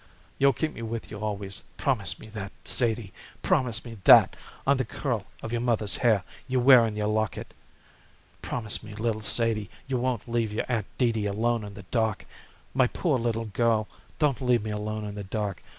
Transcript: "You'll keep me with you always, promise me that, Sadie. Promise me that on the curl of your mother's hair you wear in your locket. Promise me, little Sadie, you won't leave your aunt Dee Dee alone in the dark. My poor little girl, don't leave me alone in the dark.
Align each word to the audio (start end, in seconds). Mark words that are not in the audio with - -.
"You'll 0.39 0.53
keep 0.53 0.73
me 0.73 0.81
with 0.81 1.11
you 1.11 1.19
always, 1.19 1.61
promise 1.77 2.17
me 2.17 2.25
that, 2.29 2.51
Sadie. 2.65 3.13
Promise 3.43 3.85
me 3.85 3.99
that 4.05 4.35
on 4.65 4.77
the 4.77 4.83
curl 4.83 5.27
of 5.43 5.51
your 5.51 5.61
mother's 5.61 5.97
hair 5.97 6.23
you 6.47 6.59
wear 6.59 6.87
in 6.87 6.95
your 6.95 7.05
locket. 7.05 7.53
Promise 8.41 8.81
me, 8.81 8.95
little 8.95 9.21
Sadie, 9.21 9.69
you 9.85 9.97
won't 9.99 10.27
leave 10.27 10.51
your 10.51 10.65
aunt 10.67 10.87
Dee 10.97 11.11
Dee 11.11 11.27
alone 11.27 11.63
in 11.63 11.75
the 11.75 11.85
dark. 11.91 12.25
My 12.73 12.87
poor 12.87 13.19
little 13.19 13.45
girl, 13.45 13.87
don't 14.17 14.41
leave 14.41 14.63
me 14.63 14.71
alone 14.71 15.05
in 15.05 15.13
the 15.13 15.23
dark. 15.23 15.61